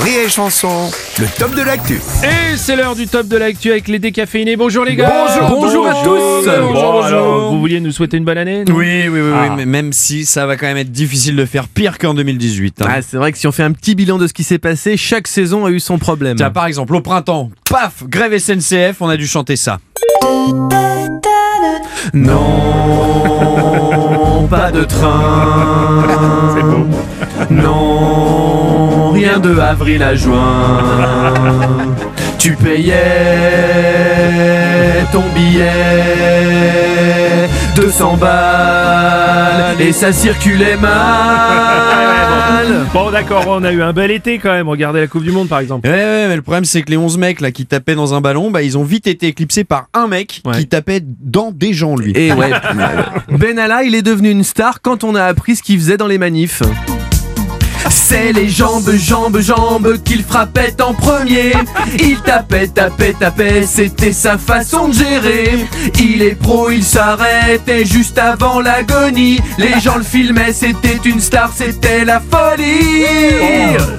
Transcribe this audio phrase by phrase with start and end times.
[0.00, 2.00] Rire et chanson, le top de l'actu.
[2.24, 4.56] Et c'est l'heure du top de l'actu avec les décaféinés.
[4.56, 6.60] Bonjour les gars Bonjour, bonjour à tous bonjour.
[6.62, 7.04] Bon, Bonjour.
[7.04, 9.54] alors, Vous vouliez nous souhaiter une bonne année Oui, oui, oui, oui, Ah.
[9.54, 12.80] mais même si ça va quand même être difficile de faire pire qu'en 2018.
[12.80, 12.86] hein.
[12.88, 14.96] Ah, c'est vrai que si on fait un petit bilan de ce qui s'est passé,
[14.96, 16.36] chaque saison a eu son problème.
[16.38, 19.78] Tiens, par exemple, au printemps, paf, grève SNCF, on a dû chanter ça.
[22.14, 22.38] Non,
[24.50, 26.04] pas de train.
[26.56, 26.86] C'est beau.
[27.50, 28.41] Non,
[29.40, 30.82] de avril à juin.
[32.38, 32.94] Tu payais
[35.12, 35.70] ton billet
[37.76, 40.92] 200 balles et ça circulait mal.
[42.92, 44.68] Bon d'accord, on a eu un bel été quand même.
[44.68, 45.88] Regardez la Coupe du Monde par exemple.
[45.88, 48.20] Ouais, ouais, mais le problème c'est que les 11 mecs là qui tapaient dans un
[48.20, 50.58] ballon, bah ils ont vite été éclipsés par un mec Ouais.
[50.58, 52.12] qui tapait dans des gens lui.
[52.16, 52.50] Et ouais,
[53.30, 56.18] Benalla, il est devenu une star quand on a appris ce qu'il faisait dans les
[56.18, 56.62] manifs.
[57.90, 61.52] C'est les jambes, jambes, jambes qu'il frappait en premier.
[61.98, 65.50] Il tapait, tapait, tapait, c'était sa façon de gérer.
[66.00, 69.40] Il est pro, il s'arrêtait juste avant l'agonie.
[69.58, 73.04] Les gens le filmaient, c'était une star, c'était la folie.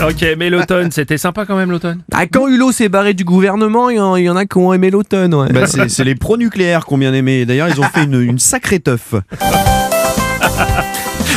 [0.00, 2.00] Oh, ok, mais l'automne, c'était sympa quand même l'automne.
[2.12, 4.58] Ah, quand Hulot s'est barré du gouvernement, il y, en- il y en a qui
[4.58, 5.48] ont aimé l'automne, ouais.
[5.52, 7.44] Bah, c'est c'est les pro-nucléaires qu'on bien aimé.
[7.44, 9.14] D'ailleurs, ils ont fait une, une sacrée teuf.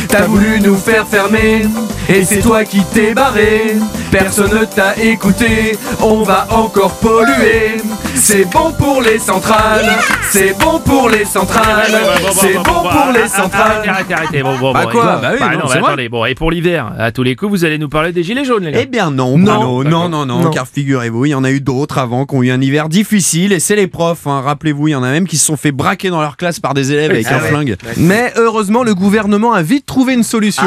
[0.08, 1.62] T'as voulu nous faire fermer,
[2.10, 3.76] et c'est toi qui t'es barré.
[4.10, 7.76] Personne ne t'a écouté, on va encore polluer.
[8.14, 9.88] C'est bon pour les centrales,
[10.30, 11.90] c'est bon pour les centrales,
[12.32, 13.82] c'est bon pour les Arrêtez, centrales.
[13.88, 14.42] arrêtez, arrêtez.
[14.42, 15.88] Bon, bon, Bah bon, quoi et- Bah oui, non, non, c'est mais vrai.
[15.92, 16.08] attendez.
[16.08, 18.64] Bon, et pour l'hiver, à tous les coups, vous allez nous parler des gilets jaunes,
[18.64, 18.80] les gars.
[18.82, 19.60] Eh bien non, Non.
[19.76, 20.50] Bruno, non, non, non, Non.
[20.50, 23.52] car figurez-vous, il y en a eu d'autres avant qui ont eu un hiver difficile,
[23.52, 24.42] et c'est les profs, hein.
[24.44, 26.74] rappelez-vous, il y en a même qui se sont fait braquer dans leur classe par
[26.74, 27.76] des élèves avec Ah un flingue.
[27.96, 30.64] Mais heureusement, le gouvernement a vite trouvé une solution.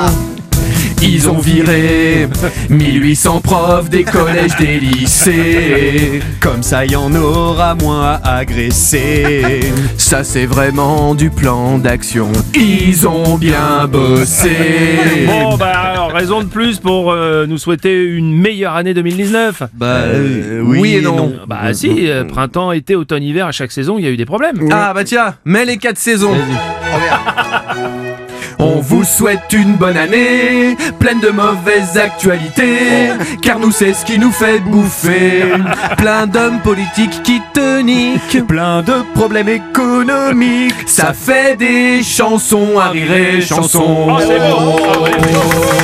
[1.06, 2.30] Ils ont viré
[2.70, 6.22] 1800 profs des collèges, des lycées.
[6.40, 9.60] Comme ça, il y en aura moins à agresser.
[9.98, 12.32] Ça, c'est vraiment du plan d'action.
[12.56, 14.56] Ils ont bien bossé.
[15.28, 19.64] Bon, bah alors, raison de plus pour euh, nous souhaiter une meilleure année 2019.
[19.74, 21.34] Bah, euh, oui et non.
[21.48, 24.26] Bah si, euh, printemps, été, automne, hiver, à chaque saison, il y a eu des
[24.26, 24.70] problèmes.
[24.72, 26.34] Ah bah tiens, mets les quatre saisons.
[28.66, 33.10] On vous souhaite une bonne année, pleine de mauvaises actualités,
[33.42, 35.44] car nous c'est ce qui nous fait bouffer.
[35.98, 38.48] Plein d'hommes politiques qui te niquent.
[38.48, 44.08] Plein de problèmes économiques, ça fait des chansons à rire et chansons.
[44.12, 44.78] Oh, c'est bon.
[44.94, 45.12] Ah ouais.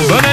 [0.08, 0.29] Bonne année